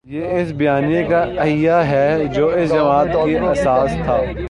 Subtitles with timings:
[0.03, 4.17] یہ اس بیانیے کا احیا ہے جو اس جماعت کی اساس تھا۔